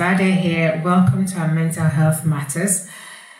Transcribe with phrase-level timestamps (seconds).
[0.00, 0.80] Everyone, it's Lade here.
[0.84, 2.88] Welcome to our Mental Health Matters.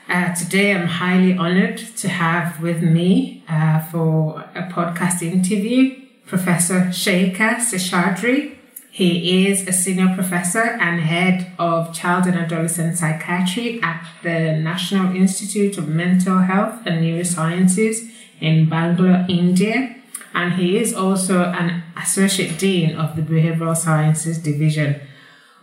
[0.09, 6.91] Uh, today I'm highly honored to have with me uh, for a podcast interview Professor
[6.91, 8.57] Shekhar Seshadri.
[8.91, 15.15] He is a senior professor and head of child and adolescent psychiatry at the National
[15.15, 19.97] Institute of Mental Health and Neurosciences in Bangalore, India.
[20.35, 25.01] And he is also an associate dean of the Behavioral Sciences Division.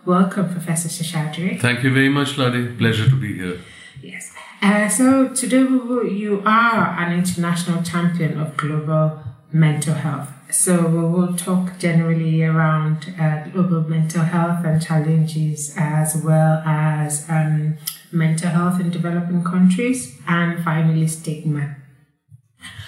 [0.07, 1.59] Welcome, Professor Seshadri.
[1.59, 2.77] Thank you very much, Lade.
[2.77, 3.59] Pleasure to be here.
[4.01, 4.33] Yes.
[4.61, 9.19] Uh, so today you are an international champion of global
[9.51, 10.29] mental health.
[10.49, 17.29] So we will talk generally around uh, global mental health and challenges, as well as
[17.29, 17.75] um,
[18.13, 21.75] mental health in developing countries, and finally stigma.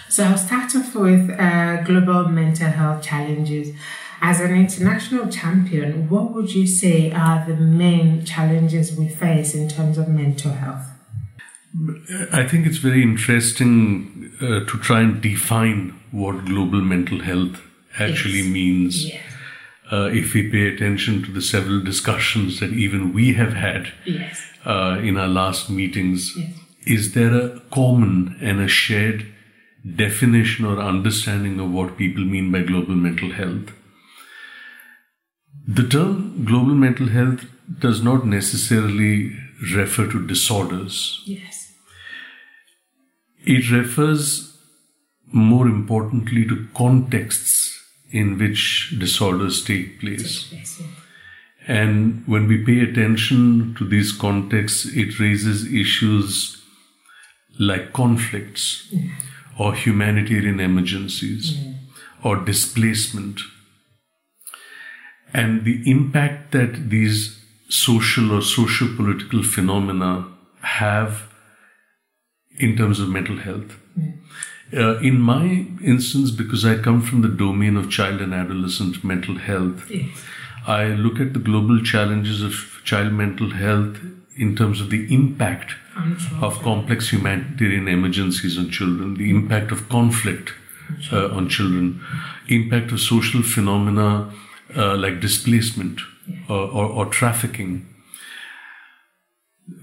[0.08, 3.76] So I'll start off with uh, global mental health challenges.
[4.22, 9.70] As an international champion, what would you say are the main challenges we face in
[9.70, 10.86] terms of mental health?
[12.34, 17.62] I think it's very interesting uh, to try and define what global mental health
[17.98, 18.52] actually Yes.
[18.52, 19.06] means.
[19.06, 19.24] Yes.
[19.92, 24.42] Uh, if we pay attention to the several discussions that even we have had Yes.
[24.66, 26.54] uh, in our last meetings, Yes.
[26.86, 29.26] is there a common and a shared
[29.96, 33.72] definition or understanding of what people mean by global mental health?
[35.68, 37.46] The term global mental health
[37.80, 39.36] does not necessarily
[39.76, 41.22] refer to disorders.
[41.26, 41.72] Yes.
[43.44, 44.58] It refers
[45.32, 47.80] more importantly to contexts
[48.12, 50.52] in which disorders take place.
[50.52, 50.82] Yes.
[51.68, 56.64] And when we pay attention to these contexts, it raises issues
[57.60, 58.92] like conflicts
[59.60, 61.58] or humanitarian emergencies
[62.24, 63.42] or displacement.
[65.34, 70.28] And the impact that these social or socio political phenomena
[70.62, 71.30] have
[72.58, 73.78] in terms of mental health.
[74.72, 79.36] Uh, in my instance, because I come from the domain of child and adolescent mental
[79.36, 80.08] health, Yes.
[80.68, 83.98] I look at the global challenges of child mental health
[84.38, 85.74] in terms of the impact
[86.42, 90.54] of complex humanitarian emergencies on children, the impact of conflict
[91.12, 92.02] uh, on children,
[92.48, 94.32] impact of social phenomena
[94.76, 96.02] uh, like displacement
[96.48, 97.88] or, or, or trafficking.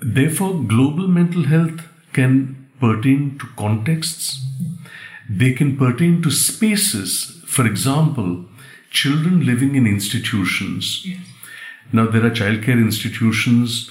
[0.02, 4.44] Therefore, global mental health can pertain to contexts,
[5.28, 7.42] they can pertain to spaces.
[7.46, 8.44] For example,
[8.90, 11.06] children living in institutions.
[11.92, 13.90] Now, there are childcare institutions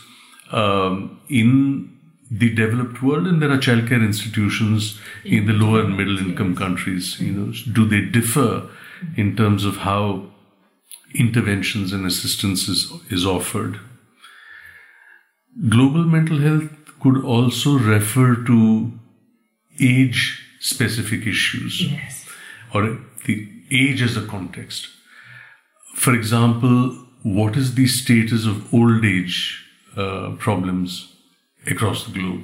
[0.52, 1.98] um, in
[2.30, 7.20] the developed world, and there are childcare institutions in the lower and middle income countries.
[7.20, 8.68] You know, do they differ
[9.16, 10.26] in terms of how
[11.18, 13.80] interventions and assistance is, is offered?
[15.70, 18.92] Global mental health could also refer to
[19.80, 22.26] age specific issues Yes.
[22.74, 24.88] or the age as a context.
[25.96, 26.92] For example,
[27.24, 29.64] what is the status of old age
[29.96, 31.14] uh, problems
[31.68, 32.44] across the globe?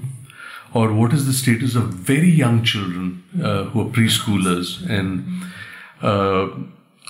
[0.74, 5.44] Or what is the status of very young children uh, who are preschoolers and
[6.02, 6.48] uh,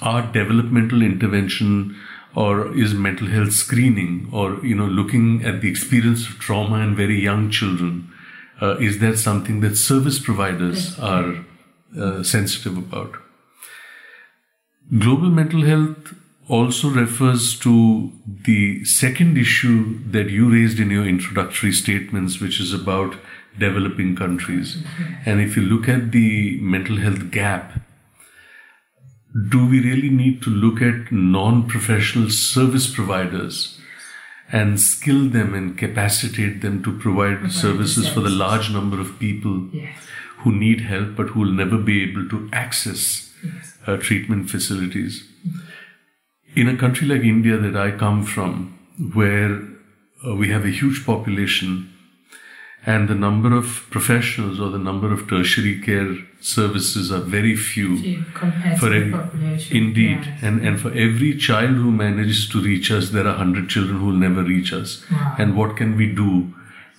[0.02, 1.96] are developmental intervention
[2.36, 6.96] or is mental health screening or you know looking at the experience of trauma in
[6.96, 8.12] very young children
[8.62, 11.44] uh, is that something that service providers are
[12.00, 13.16] uh, sensitive about?
[14.98, 16.14] Global mental health
[16.48, 22.74] also refers to the second issue that you raised in your introductory statements which is
[22.74, 23.16] about
[23.58, 24.84] developing countries.
[25.26, 27.80] And if you look at the mental health gap
[29.50, 33.78] do we really need to look at non professional service providers
[34.52, 39.70] and skill them and capacitate them to provide, services for the large number of people
[39.72, 39.96] Yes.
[40.40, 43.32] who need help but who will never be able to access
[43.88, 45.24] uh, treatment facilities?
[46.56, 48.78] In a country like India that I come from,
[49.14, 49.62] where
[50.28, 51.91] uh, we have a huge population
[52.86, 58.24] and the number of professionals or the number of tertiary care services are very few.
[58.80, 59.78] For the population.
[59.78, 60.38] Indeed, yeah.
[60.42, 64.08] and and for every child who manages to reach us, there are hundred children who
[64.08, 65.04] will never reach us.
[65.12, 65.36] Wow.
[65.38, 66.54] And what can we do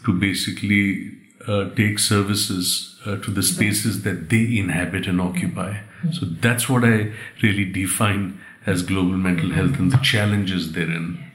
[0.04, 1.12] to basically
[1.48, 5.78] uh, take services uh, to the spaces that they inhabit and occupy?
[6.12, 7.12] So that's what I
[7.42, 11.31] really define as global mental health and the challenges therein.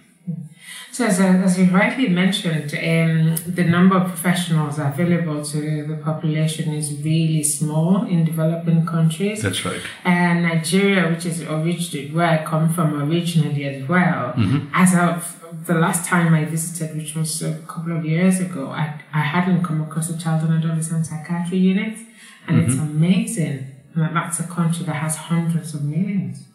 [0.97, 6.73] So, as, as you rightly mentioned, um, the number of professionals available to the population
[6.73, 9.44] is really small in developing countries.
[9.44, 9.79] That's right.
[10.03, 14.69] And Nigeria, which is originally where I come from originally as well, Mm-hmm.
[14.73, 19.00] as of the last time I visited, which was a couple of years ago, I,
[19.13, 21.95] I hadn't come across a child and adolescent psychiatry unit.
[22.47, 22.97] And it's Mm-hmm.
[22.97, 23.57] amazing
[23.95, 26.46] that that's a country that has hundreds of millions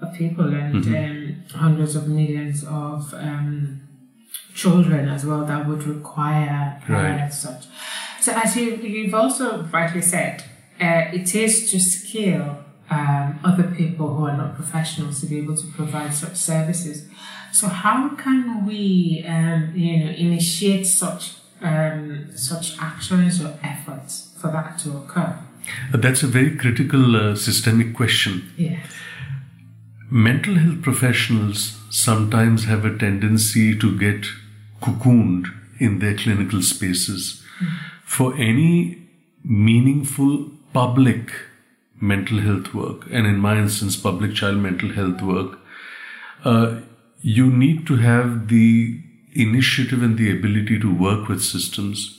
[0.00, 0.94] of people and Mm-hmm.
[0.94, 3.80] um, hundreds of millions of um,
[4.54, 7.32] children as well that would require uh, Right.
[7.32, 7.64] such.
[8.20, 10.42] So, as you, you've also rightly said,
[10.80, 15.56] uh, it is to scale um, other people who are not professionals to be able
[15.56, 17.08] to provide such services.
[17.52, 24.48] So, how can we, um, you know, initiate such um, such actions or efforts for
[24.50, 25.38] that to occur?
[25.92, 28.52] Uh, That's a very critical uh, systemic question.
[28.56, 28.78] Yes.
[30.08, 34.26] Mental health professionals sometimes have a tendency to get
[34.80, 35.46] cocooned
[35.80, 37.42] in their clinical spaces.
[38.04, 39.02] For any
[39.42, 41.32] meaningful public
[42.00, 45.58] mental health work, and in my instance, public child mental health work,
[46.44, 46.80] uh,
[47.20, 49.00] you need to have the
[49.32, 52.15] initiative and the ability to work with systems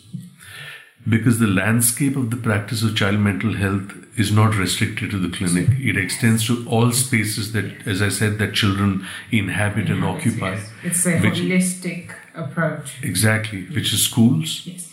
[1.08, 5.30] because the landscape of the practice of child mental health is not restricted to the
[5.30, 5.70] clinic.
[5.80, 10.56] It extends to all spaces that, as I said, that children inhabit and occupy.
[10.56, 10.70] Yes.
[10.84, 12.96] It's a Which- holistic approach.
[13.04, 14.92] Exactly, which is schools, Yes.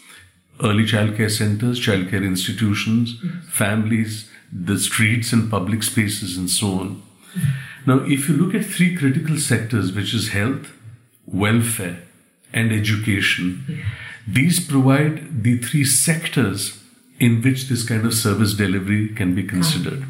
[0.62, 3.40] early childcare centers, childcare institutions, mm-hmm.
[3.48, 7.02] families, the streets and public spaces, and so on.
[7.86, 10.72] Now, if you look at three critical sectors, which is health,
[11.26, 11.98] welfare,
[12.52, 13.82] and education,
[14.26, 16.80] these provide the three sectors
[17.18, 20.04] in which this kind of service delivery can be considered.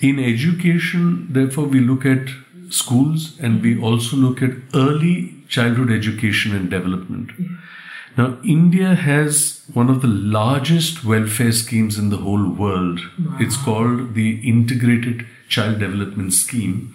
[0.00, 2.28] In education, therefore, we look at
[2.70, 7.30] schools and we also look at early childhood education and development.
[8.16, 13.00] Now, India has one of the largest welfare schemes in the whole world.
[13.38, 16.94] It's called the Integrated Child Development Scheme,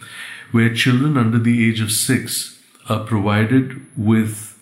[0.52, 2.60] where children under the age of six
[2.90, 4.60] are provided with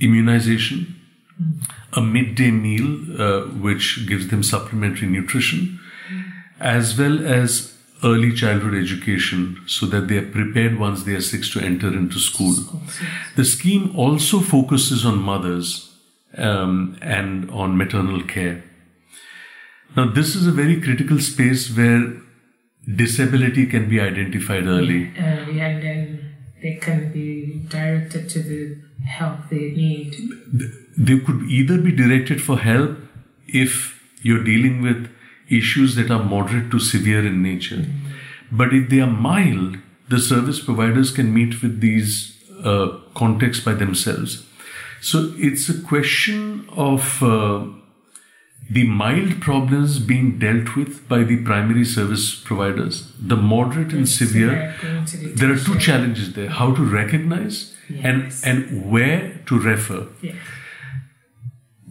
[0.00, 0.99] immunization,
[1.92, 5.80] a midday meal, uh, which gives them supplementary nutrition,
[6.60, 11.50] as well as early childhood education so that they are prepared once they are six
[11.50, 12.54] to enter into school.
[13.36, 15.94] The scheme also focuses on mothers
[16.36, 18.64] um, and on maternal care.
[19.96, 22.14] Now, this is a very critical space where
[22.96, 25.12] disability can be identified early.
[25.18, 30.14] Early, and then they can be directed to the help they need.
[30.96, 32.98] They could either be directed for help
[33.46, 35.10] if you're dealing with
[35.48, 37.84] issues that are moderate to severe in nature.
[38.52, 39.78] But if they are mild,
[40.08, 44.44] the service providers can meet with these uh, contexts by themselves.
[45.00, 47.64] So it's a question of uh,
[48.70, 54.74] the mild problems being dealt with by the primary service providers, the moderate and severe.
[54.82, 58.44] going to the There are two challenges there how to recognize Yes.
[58.44, 60.06] and, and where to refer.
[60.22, 60.36] Yes.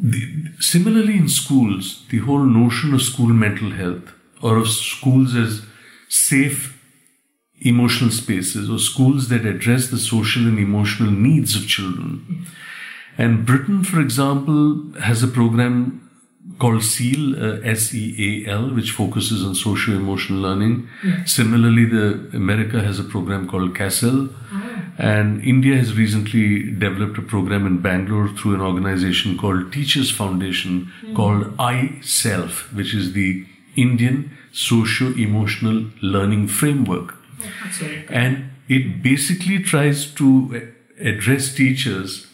[0.01, 5.62] The, similarly, in schools, the whole notion of school mental health or of schools as
[6.08, 6.82] safe
[7.62, 12.46] emotional spaces or schools that address the social and emotional needs of children.
[13.18, 16.10] And Britain, for example, has a program
[16.58, 20.88] called SEAL, uh, S-E-A-L, which focuses on socio-emotional learning.
[21.25, 24.29] Similarly, the America has a program called CASEL,
[25.00, 30.91] and India has recently developed a program in Bangalore through an organization called Teachers Foundation
[31.01, 31.15] hmm.
[31.15, 37.15] called I Self, which is the Indian socio-emotional learning framework.
[38.10, 42.27] And it basically tries to address teachers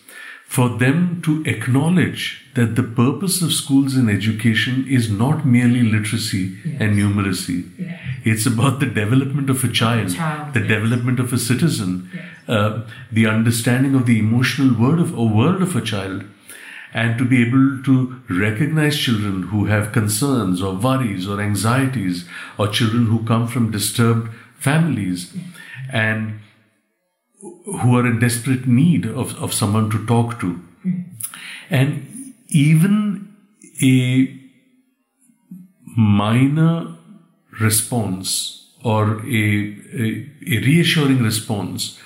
[0.48, 6.58] for them to acknowledge that the purpose of schools and education is not merely literacy
[6.80, 7.70] and numeracy.
[7.78, 8.00] Yeah.
[8.24, 10.70] It's about the development of a child, Child, the yes.
[10.70, 12.10] development of a citizen,
[12.48, 16.24] uh, the understanding of the emotional world of a world of a child,
[16.94, 22.68] and to be able to recognize children who have concerns or worries or anxieties, or
[22.68, 25.34] children who come from disturbed families,
[25.92, 26.40] and
[27.42, 30.62] who are in desperate need of, of someone to talk to.
[31.70, 33.36] And even
[33.82, 34.40] a
[35.98, 36.96] minor
[37.60, 42.00] response or a, a, a, reassuring response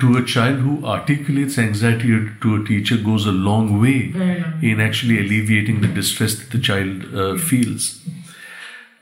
[0.00, 4.12] to a child who articulates anxiety to a teacher goes a long way
[4.60, 8.00] in actually alleviating the distress that the child uh, feels.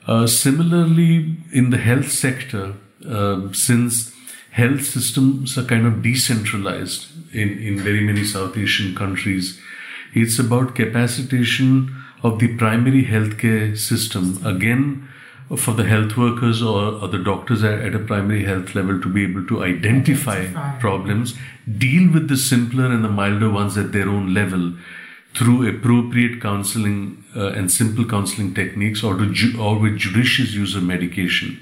[0.06, 2.74] Uh, similarly, in the health sector,
[3.08, 4.12] uh, since
[4.50, 9.60] health systems are kind of decentralized in, in very many South Asian countries,
[10.12, 14.38] it's about capacitation of the primary healthcare system.
[14.44, 15.08] Again,
[15.56, 19.08] for the health workers or, or the doctors at, at, a primary health level to
[19.08, 21.34] be able to identify, identify, problems,
[21.78, 24.72] deal with the simpler and the milder ones at their own level
[25.34, 30.82] through appropriate counseling uh, and simple counseling techniques or, ju- or with judicious use of
[30.82, 31.58] medication.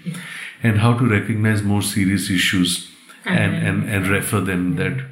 [0.63, 2.91] And how to recognize more serious issues
[3.25, 5.05] and, and, and, refer them that.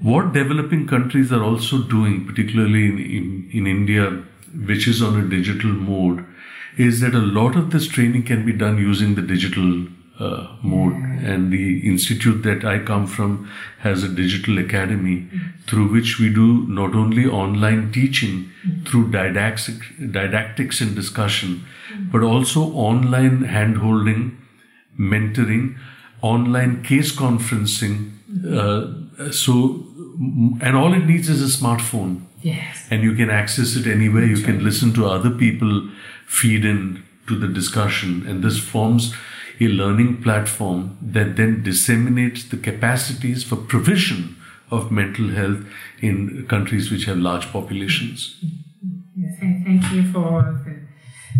[0.00, 4.22] What developing countries are also doing particularly in, in, in india
[4.66, 6.24] which is on a digital mode
[6.76, 9.86] is that a lot of this training can be done using the digital
[10.18, 10.94] uh, mode.
[10.94, 11.24] Mm.
[11.24, 15.64] And the institute that I come from has a digital academy mm.
[15.66, 18.86] through which we do not only online teaching mm.
[18.86, 19.76] through didactic,
[20.10, 21.64] didactics and discussion,
[22.10, 24.36] but also online handholding,
[24.98, 25.76] mentoring,
[26.20, 28.12] online case conferencing.
[28.46, 29.84] Uh, so,
[30.60, 32.22] and all it needs is a smartphone.
[32.40, 32.88] Yes.
[32.90, 34.26] And you can access it anywhere.
[34.26, 34.64] That's you can right.
[34.64, 35.88] listen to other people
[36.32, 38.26] feed in to the discussion.
[38.26, 39.14] And this forms
[39.60, 44.36] a learning platform that then disseminates the capacities for provision
[44.70, 45.60] of mental health
[46.00, 48.42] in countries which have large populations.
[49.38, 50.74] Thank you for the,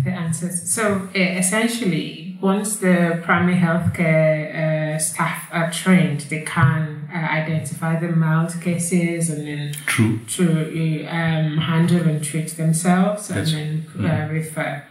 [0.03, 0.71] the answers.
[0.71, 8.09] So, essentially, once the primary healthcare uh, staff are trained, they can uh, identify the
[8.09, 10.19] mild cases and then True.
[10.27, 14.31] to um, handle and treat themselves and then mm.
[14.31, 14.83] refer.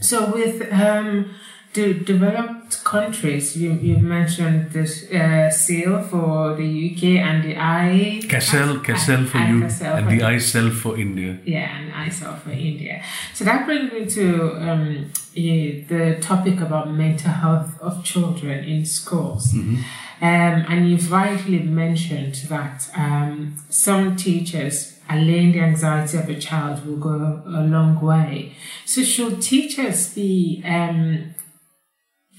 [0.00, 1.34] So, with um,
[1.74, 8.20] the developed countries, you, you mentioned this uh, SEAL for the UK and the I
[8.24, 11.38] CASEL, CASEL for you and for the ICEL for India.
[11.44, 13.02] Yeah, and ICEL for India.
[13.34, 19.52] So that brings me to um, the topic about mental health of children in schools.
[19.52, 19.82] Mm-hmm.
[20.20, 26.84] Um, and you've rightly mentioned that um, some teachers allaying the anxiety of a child
[26.84, 28.56] will go a long way.
[28.84, 31.34] So should teachers be um,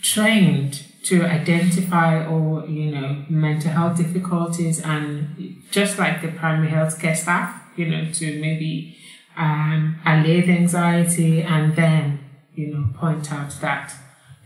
[0.01, 7.00] trained to identify or you know mental health difficulties and just like the primary health
[7.00, 8.98] care staff you know to maybe
[9.38, 12.19] um, allay the anxiety and then
[12.53, 13.93] you know point out that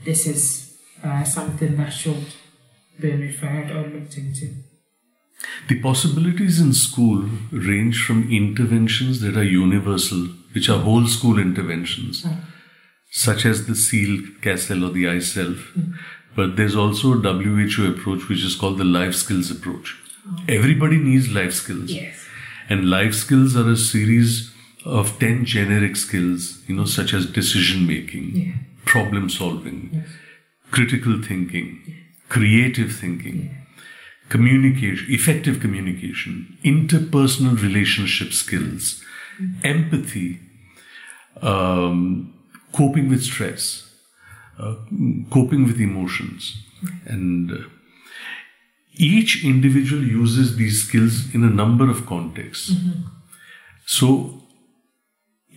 [0.05, 2.27] this is uh, something that should
[3.71, 4.47] or looked into
[5.67, 12.23] the possibilities in school range from interventions that are universal which are whole school interventions
[12.23, 12.41] mm
[13.15, 15.53] such as the SEAL, CASEL, or the ICEL.
[15.53, 15.93] Mm.
[16.35, 19.95] But there's also a WHO approach, which is called the life skills approach.
[20.27, 20.43] Oh.
[20.49, 21.91] Everybody needs life skills.
[21.91, 22.25] Yes.
[22.69, 24.51] And life skills are a series
[24.83, 28.53] of 10 generic skills, you know, such as decision making, yeah.
[28.83, 30.07] problem solving, yes.
[30.71, 31.93] critical thinking, yeah.
[32.33, 33.55] Creative thinking,
[34.29, 39.03] communication, effective communication, interpersonal relationship skills,
[39.63, 40.39] empathy,
[41.43, 42.33] um,
[42.71, 43.87] coping with stress,
[44.57, 44.73] uh,
[45.29, 46.57] coping with emotions.
[47.05, 47.57] And uh,
[48.95, 52.71] each individual uses these skills in a number of contexts.
[52.71, 53.09] Mm-hmm.
[53.85, 54.42] So,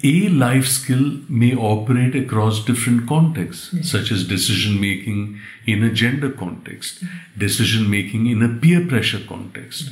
[0.04, 3.82] a life skill may operate across different contexts, mm-hmm.
[3.82, 7.02] such as decision making in a gender context,
[7.36, 9.90] decision making in a peer pressure context,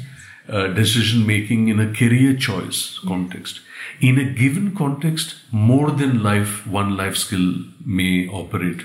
[0.48, 3.60] uh, decision making in a career choice context
[4.00, 8.82] in a given context, more than life, one life skill may operate.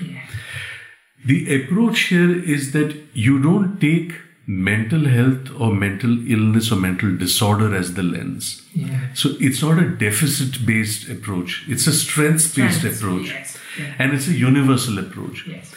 [1.24, 4.12] The approach here is that you don't take
[4.50, 8.62] mental health or mental illness or mental disorder as the lens.
[8.74, 9.14] Yeah.
[9.14, 13.28] So it's not a deficit based approach, it's a strength based approach.
[13.28, 13.56] Yes.
[13.78, 13.94] Yeah.
[14.00, 15.46] And it's a universal approach.
[15.46, 15.72] Yes.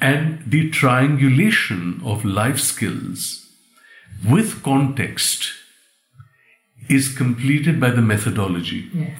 [0.00, 3.46] And the triangulation of life skills
[4.26, 5.52] with context
[6.88, 8.88] is completed by the methodology.
[8.94, 9.10] Yeah.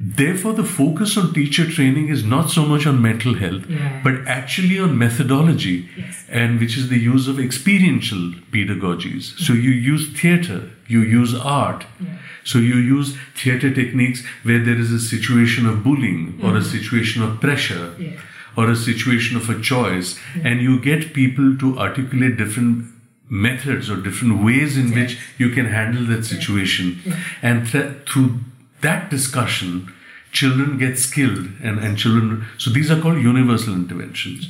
[0.00, 4.00] Therefore, the focus on teacher training is not so much on mental health, yeah.
[4.04, 6.24] but actually on methodology, yes.
[6.28, 9.36] and which is the use of experiential pedagogies.
[9.38, 11.84] So you use theater, you use art.
[12.00, 12.18] Yeah.
[12.44, 16.70] So you use theater techniques where there is a situation of bullying or a mm.
[16.70, 18.20] situation of pressure yeah.
[18.56, 22.86] or a situation of a choice, and you get people to articulate different
[23.28, 27.00] methods or different ways in which you can handle that situation.
[27.42, 28.40] And th- through
[28.80, 29.92] that discussion,
[30.32, 34.48] children get skilled and, and children, so these are called universal interventions.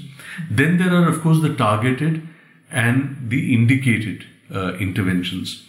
[0.51, 2.27] Then there are, of course, the targeted
[2.71, 5.65] and the indicated uh, interventions.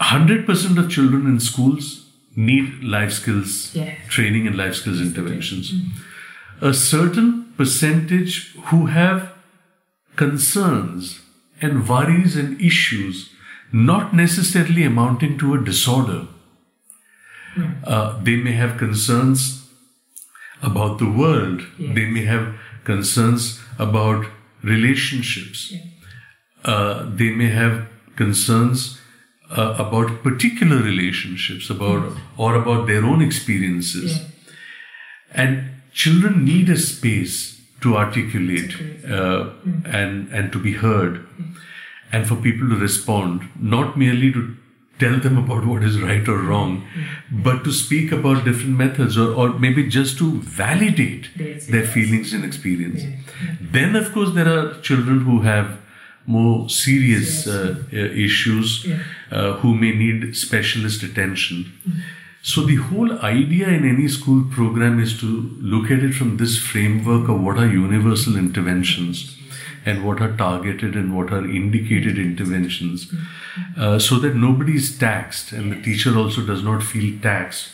[0.00, 3.94] 100% of children in schools need life skills Yeah.
[4.08, 5.72] training and life skills interventions.
[6.60, 9.32] A certain percentage who have
[10.16, 11.20] concerns
[11.60, 13.30] and worries and issues
[13.72, 16.26] not necessarily amounting to a disorder.
[17.84, 19.66] Uh, they may have concerns
[20.62, 21.62] about the world.
[21.78, 21.94] Yeah.
[21.94, 22.54] They may have
[22.84, 24.26] concerns about
[24.62, 25.72] relationships.
[26.64, 29.00] Uh, they may have concerns
[29.50, 34.18] uh, about particular relationships, about or about their own experiences.
[34.18, 34.24] Yeah.
[35.32, 39.10] And children need a space to articulate Articulate.
[39.10, 39.50] uh,
[39.86, 41.26] and and to be heard,
[42.12, 44.56] and for people to respond, not merely to
[45.00, 46.86] tell them about what is right or wrong,
[47.30, 52.44] but to speak about different methods or, or maybe just to validate their feelings and
[52.44, 53.02] experience.
[53.60, 55.78] Then, of course, there are children who have
[56.26, 58.86] more serious uh, uh, issues
[59.32, 61.72] uh, who may need specialist attention.
[62.42, 65.26] So, the whole idea in any school program is to
[65.60, 69.39] look at it from this framework of what are universal interventions
[69.86, 73.12] and what are targeted and what are indicated interventions
[73.76, 77.70] uh, so that nobody is taxed and the teacher also does not feel taxed.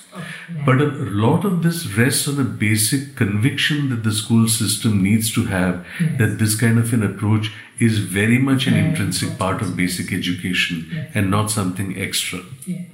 [0.64, 5.32] But a lot of this rests on a basic conviction that the school system needs
[5.34, 5.84] to have
[6.18, 11.08] that this kind of an approach is very much an intrinsic part of basic education
[11.14, 12.40] and not something extra.
[12.64, 12.84] Yeah.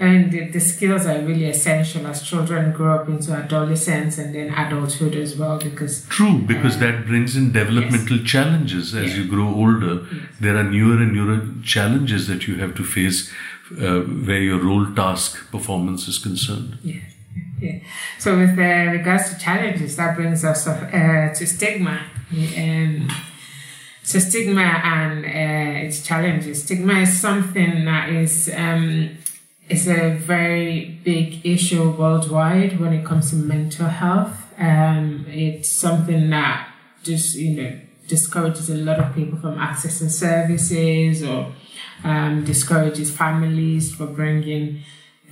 [0.00, 4.52] And the, the skills are really essential as children grow up into adolescence and then
[4.52, 9.22] adulthood as well because True, because that brings in developmental challenges as Yeah.
[9.22, 9.94] you grow older.
[10.40, 13.30] There are newer and newer challenges that you have to face
[13.80, 16.78] uh, where your role task performance is concerned.
[16.82, 17.00] yeah.
[17.60, 17.78] Yeah.
[18.18, 22.00] So with uh, regards to challenges, that brings us uh, to stigma.
[22.32, 23.08] Um,
[24.02, 26.62] so stigma and uh, its challenges.
[26.64, 29.16] Stigma is something that is um,
[29.68, 34.52] is a very big issue worldwide when it comes to mental health.
[34.58, 36.68] Um, it's something that
[37.02, 41.52] just you know discourages a lot of people from accessing services or
[42.04, 44.82] um, discourages families for bringing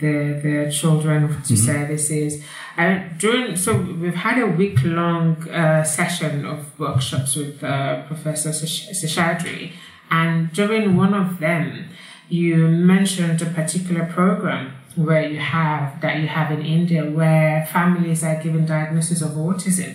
[0.01, 2.43] their their children to services.
[2.77, 8.53] And during so we've had a week long uh, session of workshops with uh, Professor
[8.53, 9.73] Sesh- Seshadri,
[10.11, 11.91] and during one of them,
[12.33, 18.25] you mentioned a particular program where you have that you have in India where families
[18.25, 19.95] are given diagnosis of autism.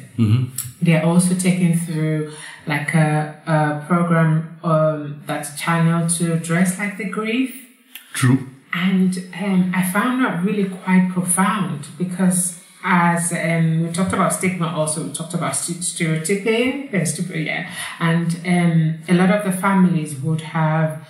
[0.79, 2.31] They're also taken through
[2.67, 7.65] like a, a program um, that's channeled to address like the grief
[8.13, 8.47] True.
[8.73, 14.67] and um, I found that really quite profound because as um, we talked about stigma
[14.67, 17.69] also we talked about stereotyping uh, yeah
[17.99, 21.07] and um, a lot of the families would have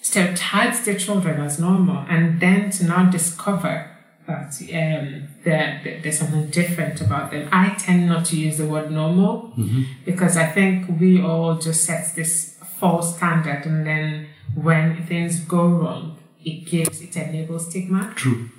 [0.00, 3.90] stereotyped their children as normal and then to now discover
[4.26, 7.48] that um, that there's something different about them.
[7.50, 9.52] I tend not to use the word normal
[10.04, 15.66] because I think we all just set this false standard and then when things go
[15.66, 18.12] wrong, it gives, it enables stigma.
[18.16, 18.50] True.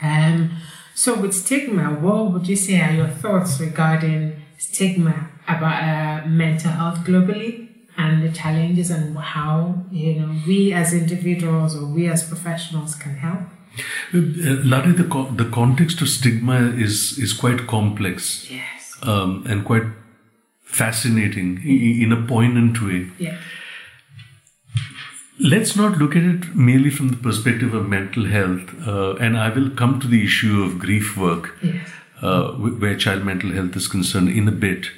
[0.00, 0.56] Um,
[0.94, 6.70] so with stigma, what would you say are your thoughts regarding stigma about uh, mental
[6.70, 7.67] health globally
[7.98, 13.14] and the challenges and how you know we as individuals or we as professionals can
[13.16, 13.40] help?
[14.14, 14.18] Uh,
[14.64, 18.96] Lari, the, co- the context of stigma is, is quite complex Yes.
[19.02, 19.84] um, and quite
[20.62, 21.60] fascinating
[22.04, 23.08] in a poignant way.
[23.18, 23.36] Yeah.
[25.40, 29.50] Let's not look at it merely from the perspective of mental health, uh, and I
[29.50, 31.88] will come to the issue of grief work, Yes.
[32.20, 34.90] uh, where child mental health is concerned, in a bit.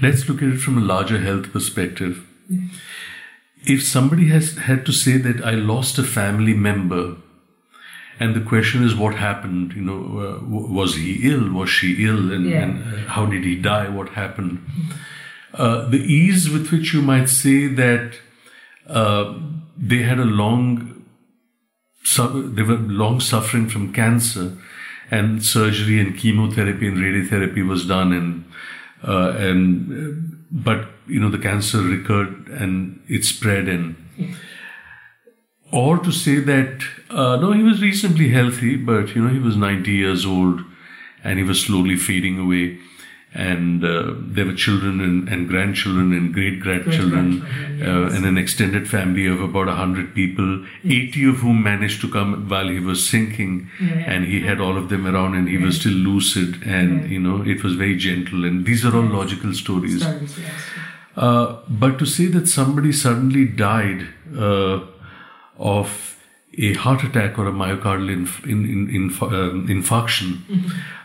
[0.00, 2.26] Let's look at it from a larger health perspective.
[3.64, 7.16] If somebody has had to say that I lost a family member,
[8.18, 11.50] and the question is what happened, you know, uh, w- was he ill?
[11.52, 12.32] Was she ill?
[12.32, 12.62] And, Yeah.
[12.62, 13.88] and uh, how did he die?
[13.88, 14.58] What happened?
[15.54, 18.14] Uh, the ease with which you might say that
[18.88, 19.38] uh,
[19.76, 21.04] they had a long,
[22.02, 24.56] su- they were long suffering from cancer,
[25.10, 28.44] and surgery and chemotherapy and radiotherapy was done, and
[29.06, 33.96] uh, and uh, but you know the cancer recurred and it spread, and
[35.72, 39.56] or to say that uh, no, he was reasonably healthy, but you know he was
[39.56, 40.62] ninety years old,
[41.24, 42.78] and he was slowly fading away.
[43.34, 48.14] And uh, there were children and, and grandchildren and great grandchildren uh, yes.
[48.14, 52.68] and an extended family of about 100 people 80 of whom managed to come while
[52.68, 53.70] he was sinking.
[53.80, 57.42] And he had all of them around and he was still lucid and you know
[57.42, 58.44] it was very gentle.
[58.44, 60.02] And these are all logical stories.
[60.02, 60.52] Stories, yes.
[61.16, 64.80] uh, but to say that somebody suddenly died uh,
[65.56, 66.11] of
[66.58, 70.38] a heart attack or a myocardial inf- in, in, inf- um infarction,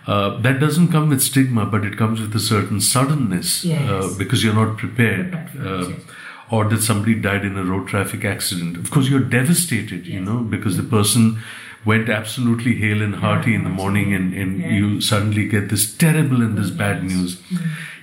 [0.08, 3.90] uh, that doesn't come with stigma, but it comes with a certain suddenness Yes.
[3.90, 5.32] uh, because you're not prepared.
[5.32, 6.02] Prepared for it, Uh, yes.
[6.50, 8.78] or that somebody died in a road traffic accident.
[8.78, 11.40] Of course, you're devastated, you know, because the person
[11.86, 14.72] went absolutely hale and hearty in the morning, and, and Yeah.
[14.78, 17.42] you suddenly get this terrible and this bad news.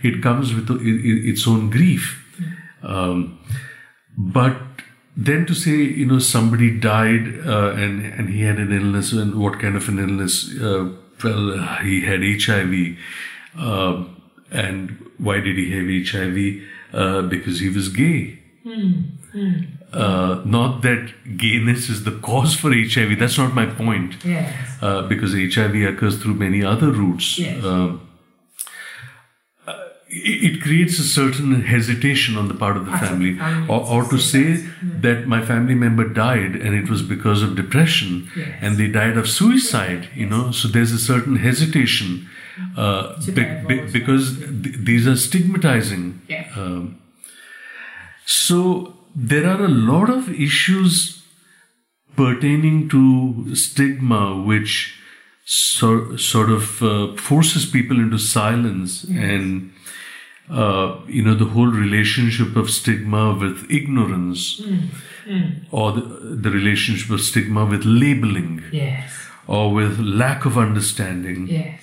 [0.03, 0.69] It comes with
[1.33, 2.05] its own grief.
[2.83, 3.39] Um,
[4.17, 4.57] but
[5.17, 9.35] then to say, you know, somebody died uh, and and he had an illness, and
[9.37, 10.53] what kind of an illness?
[10.61, 12.97] Uh, well, he had HIV.
[13.57, 14.05] Uh,
[14.51, 16.63] and why did he have HIV?
[16.93, 18.39] Uh, because he was gay.
[19.93, 23.19] Uh, not that gayness is the cause for HIV.
[23.19, 24.25] That's not my point.
[24.25, 24.79] Yes.
[24.83, 27.39] Uh, because HIV occurs through many other routes.
[27.39, 27.65] Yes.
[30.17, 33.33] It, creates a certain hesitation on the part of the family,
[33.69, 34.65] or, or to say
[35.01, 38.59] that my family member died and it was because of depression, Yes.
[38.63, 40.09] and they died of suicide.
[40.15, 42.29] You know, so there's a certain hesitation
[42.77, 46.21] uh, be- be- because th- these are stigmatizing.
[46.29, 46.47] Yeah.
[46.57, 47.01] Um,
[48.27, 51.23] so there are a lot of issues
[52.17, 54.95] pertaining to stigma which
[55.47, 59.73] so, sort of uh, forces people into silence and
[60.51, 64.61] uh, you know the whole relationship of stigma with ignorance
[65.71, 66.03] or the,
[66.45, 69.11] the relationship of stigma with labeling Yes.
[69.47, 71.81] or with lack of understanding Yes.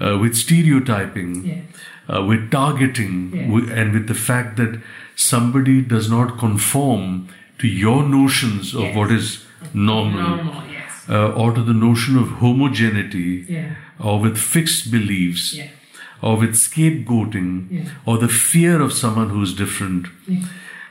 [0.00, 1.64] uh, with stereotyping Yes.
[2.14, 3.46] uh, with targeting Yes.
[3.46, 4.80] wi- and with the fact that
[5.16, 10.62] somebody does not conform to your notions of what is normal, Normal.
[11.08, 13.74] Uh, or to the notion of homogeneity Yeah.
[13.98, 15.68] or with fixed beliefs Yeah.
[16.22, 17.84] Or with scapegoating Yeah.
[18.06, 20.06] or the fear of someone who's different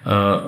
[0.06, 0.41] uh,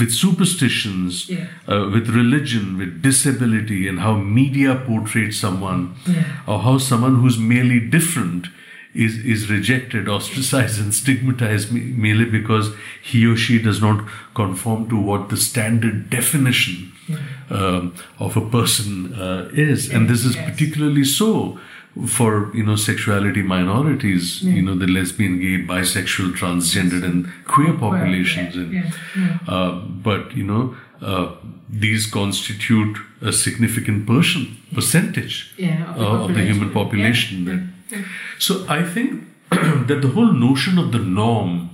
[0.00, 1.46] with superstitions Yeah.
[1.66, 6.24] uh, with religion with disability and how media portrays someone Yeah.
[6.46, 8.48] or how someone who's merely different
[8.92, 12.72] is, is rejected, ostracized, and stigmatized merely because
[13.02, 16.92] he or she does not conform to what the standard definition
[17.50, 19.88] um, of a person uh, is.
[19.90, 21.58] And this is particularly so
[22.06, 28.54] for you know sexuality minorities, you know the lesbian, gay, bisexual, transgendered, and queer populations.
[28.54, 29.38] yeah, and, yeah, yeah.
[29.54, 29.72] uh,
[30.08, 31.34] but you know uh,
[31.68, 37.72] these constitute a significant person percentage Yeah, of the uh, of the human population.
[38.38, 41.70] So I think that the whole notion of the norm,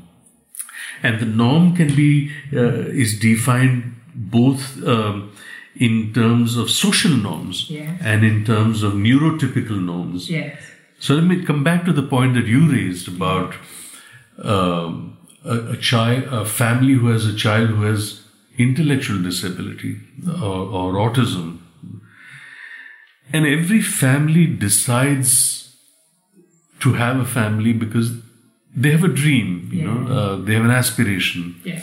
[1.03, 5.31] and the norm can be uh, is defined both um,
[5.79, 8.01] in terms of social norms Yes.
[8.03, 10.31] and in terms of neurotypical norms.
[10.31, 10.59] Yes.
[10.99, 13.55] So let me come back to the point that you raised about
[14.43, 18.23] um, a, a child, a family who has a child who has
[18.59, 21.59] intellectual disability or, or autism,
[23.33, 25.77] and every family decides
[26.81, 28.13] to have a family because
[28.77, 31.61] they have a dream, you know, uh, they have an aspiration.
[31.65, 31.83] Yeah.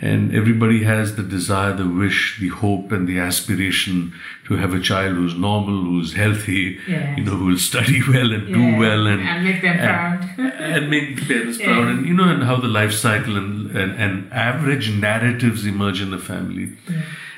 [0.00, 4.12] And everybody has the desire, the wish, the hope, and the aspiration
[4.46, 7.16] to have a child who's normal, who's healthy, Yes.
[7.18, 10.28] you know, who will study well and do well and, and make them proud.
[10.74, 11.66] and make the parents Yeah.
[11.66, 16.00] proud, and you know, and how the life cycle and, and, and average narratives emerge
[16.02, 16.66] in the family.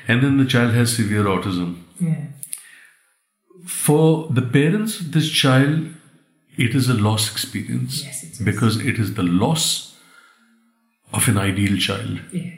[0.07, 1.69] And then the child has severe autism.
[1.99, 2.25] Yeah.
[3.65, 5.93] For the parents of this child,
[6.57, 9.95] it is a loss experience Yes, it because it is the loss
[11.13, 12.19] of an ideal child.
[12.31, 12.51] Yeah.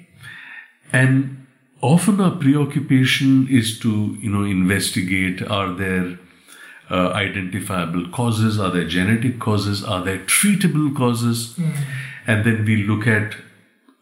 [0.92, 1.46] And
[1.82, 6.18] often our preoccupation is to, you know, investigate are there
[6.90, 11.58] uh, identifiable causes, are there genetic causes, are there treatable causes?
[12.26, 13.36] And then we look at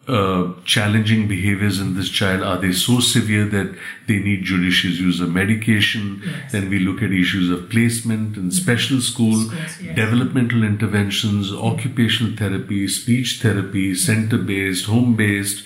[0.08, 2.41] uh, challenging behaviors in this child.
[2.41, 6.22] Are they so severe that they need judicious use of medication?
[6.26, 6.52] Yes.
[6.54, 9.96] Then we look at issues of placement and special school, Schools, yes.
[9.96, 15.65] developmental interventions, occupational therapy, speech therapy, center based, home based,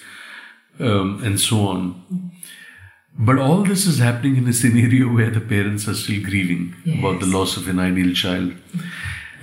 [0.80, 2.32] um, and so on.
[3.18, 7.20] But all this is happening in a scenario where the parents are still grieving about
[7.20, 8.54] the loss of an ideal child.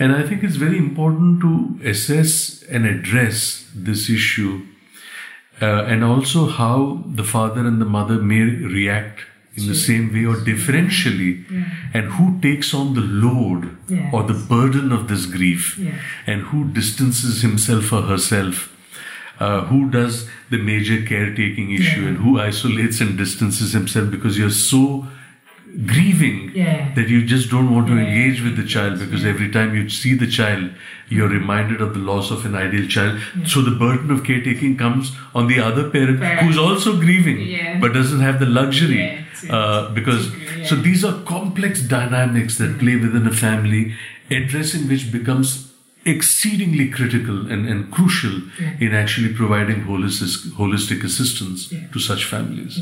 [0.00, 4.66] And I think it's very important to assess and address this issue
[5.60, 9.20] uh, and also how the father and the mother may react
[9.56, 11.44] in the same way or differentially
[11.92, 14.12] and who takes on the load Yes.
[14.14, 15.94] or the burden of this grief Yeah.
[16.26, 18.72] and who distances himself or herself
[19.40, 22.08] uh, who does the major caretaking issue Yeah.
[22.08, 25.06] and who isolates and distances himself because you're so
[25.86, 26.92] grieving Yeah.
[26.94, 28.02] that you just don't want to Yeah.
[28.06, 30.70] engage with the child because every time you see the child
[31.08, 35.12] you're reminded of the loss of an ideal child so the burden of caretaking comes
[35.34, 36.40] on the other parent Parent.
[36.42, 37.78] who's also grieving Yeah.
[37.80, 39.00] but doesn't have the luxury
[39.50, 40.64] uh, because Yeah.
[40.66, 43.94] so these are complex dynamics that play within a family
[44.30, 45.56] addressing which becomes
[46.04, 48.40] exceedingly critical and, and crucial
[48.80, 51.80] in actually providing holistic, holistic assistance Yeah.
[51.92, 52.80] to such families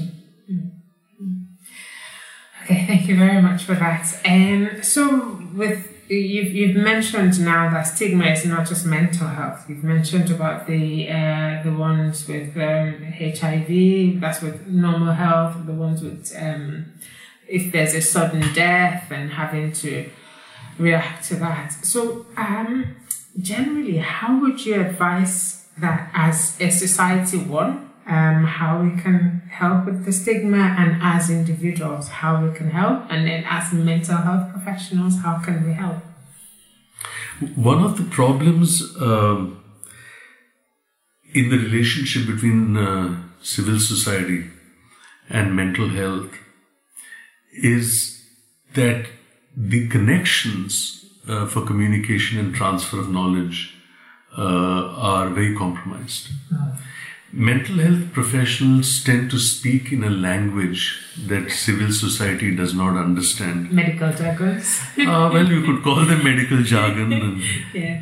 [2.67, 4.21] Okay, thank you very much for that.
[4.25, 9.67] Um, so with you've you've mentioned now that stigma is not just mental health.
[9.69, 14.21] You've mentioned about the uh, the ones with um, HIV.
[14.21, 15.65] That's with normal health.
[15.65, 16.87] The ones with um,
[17.47, 20.11] if there's a sudden death and having to
[20.77, 21.71] react to that.
[21.71, 22.97] So um,
[23.39, 27.86] generally, how would you advise that as a society one?
[28.07, 33.05] Um, how we can help with the stigma, and as individuals, how we can help,
[33.11, 36.03] and then as mental health professionals, how can we help?
[37.55, 39.63] One of the problems um,
[41.35, 44.47] in the relationship between uh, civil society
[45.29, 46.33] and mental health
[47.53, 48.23] is
[48.75, 49.07] that
[49.57, 53.75] the connections uh, for communication and transfer of knowledge
[54.37, 56.29] uh, are very compromised.
[57.39, 63.71] Mental health professionals tend to speak in a language that civil society does not understand.
[63.71, 64.81] Medical jargons.
[64.99, 67.43] Uh, well, you could call them medical jargon.
[67.75, 68.01] Yeah.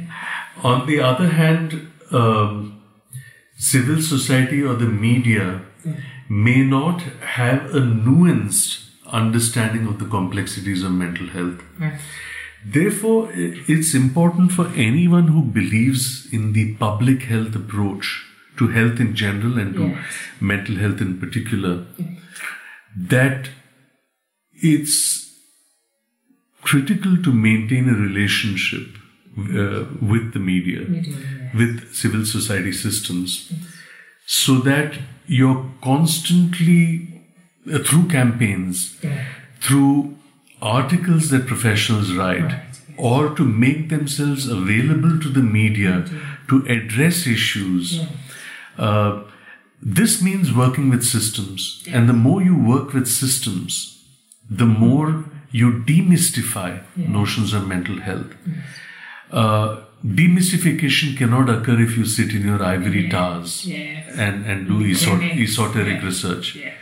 [0.63, 2.81] on the other hand, um,
[3.57, 5.63] civil society or the media
[6.29, 7.01] may not
[7.39, 11.61] have a nuanced understanding of the complexities of mental health.
[12.65, 18.25] Therefore, it's important for anyone who believes in the public health approach
[18.59, 20.19] to health in general and to Yes.
[20.41, 21.73] mental health in particular
[23.15, 23.49] that
[24.73, 24.99] it's
[26.63, 28.87] critical to maintain a relationship
[29.39, 33.53] uh, with the media, Media, with civil society systems,
[34.27, 34.95] so that
[35.27, 37.23] you're constantly,
[37.73, 38.97] uh, through campaigns,
[39.61, 40.17] through
[40.63, 42.81] articles that professionals write, Right, yes.
[42.97, 46.07] or to make themselves available to the media
[46.49, 47.97] to address issues.
[47.99, 48.07] Yeah.
[48.79, 49.23] Uh,
[49.81, 54.03] this means working with systems, and the more you work with systems,
[54.51, 58.33] the more you demystify notions of mental health.
[59.31, 64.07] Uh, demystification cannot occur if you sit in your ivory towers Yes.
[64.17, 66.05] and, and do esot- esoteric yeah.
[66.05, 66.57] research.
[66.57, 66.73] Yeah.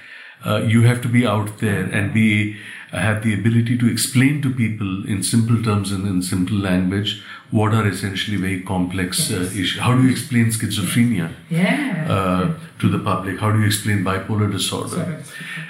[0.44, 2.56] Uh, you have to be out there and be
[2.90, 7.22] have the ability to explain to people in simple terms and in simple language
[7.58, 9.78] what are essentially very complex uh, issues.
[9.78, 12.06] How do you explain schizophrenia Yeah.
[12.16, 12.44] uh,
[12.80, 13.38] to the public?
[13.40, 15.22] How do you explain bipolar disorder?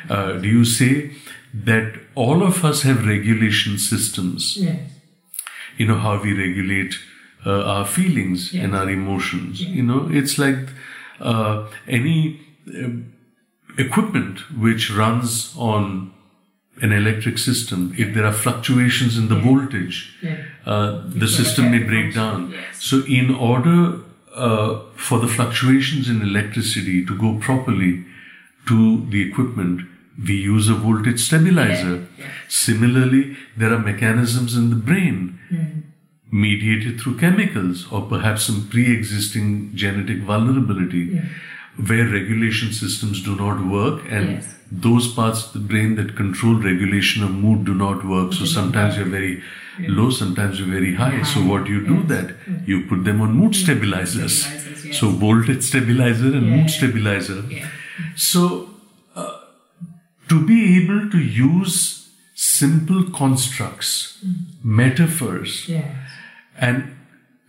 [0.08, 0.92] Uh, do you say
[1.70, 4.56] that all of us have regulation systems?
[4.56, 4.80] Yes.
[5.80, 6.94] you know how we regulate
[7.46, 10.60] uh, our feelings and our emotions you know it's like
[11.30, 11.54] uh,
[11.98, 12.18] any
[12.80, 12.90] uh,
[13.78, 16.12] equipment which runs on
[16.86, 20.36] an electric system if there are fluctuations in the voltage Yeah.
[20.72, 20.90] uh,
[21.22, 22.82] the system may break down yes.
[22.90, 23.76] so in order
[24.46, 24.70] uh,
[25.06, 27.92] for the fluctuations in electricity to go properly
[28.70, 28.78] to
[29.14, 29.76] the equipment
[30.28, 32.30] we use a voltage stabilizer Yeah, yeah.
[32.62, 33.22] Similarly,
[33.60, 35.18] there are mechanisms in the brain
[36.30, 41.20] mediated through chemicals or perhaps some pre existing genetic vulnerability
[41.88, 44.54] where regulation systems do not work and Yes.
[44.80, 48.32] Those parts of the brain that control regulation of mood do not work.
[48.32, 49.42] So sometimes you're very
[49.80, 51.22] low, sometimes you're very high.
[51.22, 52.34] So what do you do that?
[52.66, 54.46] You put them on mood stabilizers.
[54.98, 57.42] So voltage stabilizer and mood stabilizer.
[58.16, 58.70] So,
[59.14, 59.38] uh,
[60.28, 64.24] to be able to use simple constructs,
[64.62, 65.94] metaphors, Yes.
[66.58, 66.96] and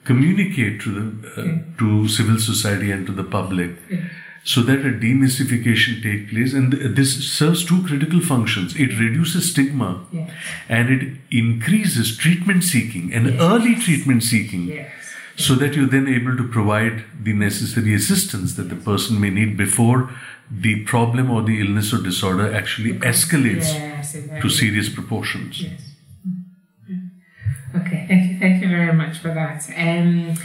[0.04, 1.06] communicate to the
[1.42, 3.72] uh, to civil society and to the public,
[4.44, 8.76] so that a demystification take place, and th- this serves two critical functions.
[8.76, 10.30] It reduces stigma, Yes.
[10.68, 14.92] and it increases treatment seeking and early treatment seeking Yes.
[15.38, 19.56] so that you're then able to provide the necessary assistance that the person may need
[19.56, 20.10] before
[20.52, 24.18] the problem or the illness or disorder actually escalates Yes.
[24.42, 25.62] to serious proportions.
[25.62, 25.82] Yes.
[27.76, 29.68] Okay, thank you, thank you very much for that.
[29.76, 30.36] Um,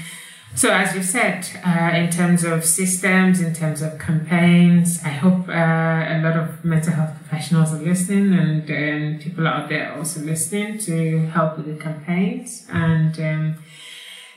[0.55, 5.49] So, as you said, uh, in terms of systems, in terms of campaigns, I hope
[5.49, 10.21] uh, a lot of mental health professionals are listening and um, people out there also
[10.21, 12.67] listening to help with the campaigns.
[12.73, 13.55] And um,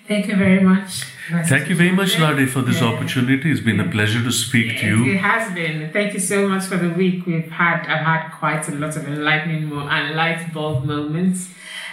[0.07, 1.05] thank you very much.
[1.47, 2.89] Thank you very much, Lade, for this Yeah.
[2.89, 3.49] opportunity.
[3.49, 5.13] It's been a pleasure to speak to you.
[5.13, 5.89] it has been.
[5.91, 7.25] Thank you so much for the week.
[7.25, 11.49] We've had I've had quite a lot of enlightening and light bulb moments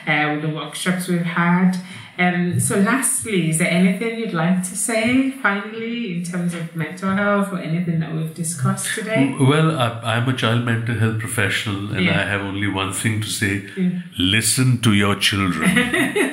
[0.06, 1.78] uh, with the workshops we've had.
[2.18, 7.10] Um, so, lastly, is there anything you'd like to say finally in terms of mental
[7.14, 9.36] health or anything that we've discussed today?
[9.38, 12.20] Well, I, I'm a child mental health professional, and Yeah.
[12.20, 13.68] I have only one thing to say
[14.18, 15.70] listen to your children.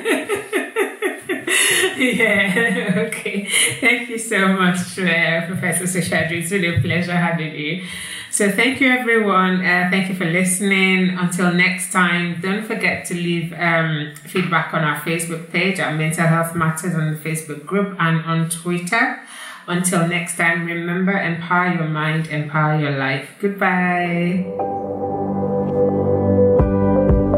[1.98, 3.48] yeah, okay.
[3.80, 6.42] Thank you so much, uh, Professor Seshadri.
[6.42, 7.84] It's really a pleasure having you.
[8.30, 9.64] So, thank you, everyone.
[9.64, 11.10] Uh, thank you for listening.
[11.10, 16.26] Until next time, don't forget to leave um, feedback on our Facebook page at Mental
[16.26, 19.20] Health Matters on the Facebook group and on Twitter.
[19.66, 23.28] Until next time, remember empower your mind, empower your life.
[23.40, 24.44] Goodbye.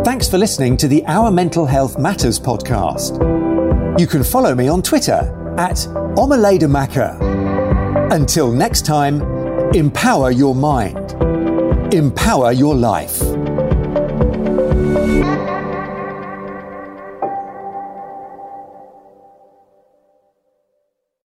[0.04, 3.47] Thanks for listening to the Our Mental Health Matters podcast.
[3.98, 5.76] You can follow me on Twitter at
[6.16, 8.12] Omaledamaka.
[8.12, 9.20] Until next time,
[9.74, 11.12] empower your mind,
[11.92, 13.20] empower your life.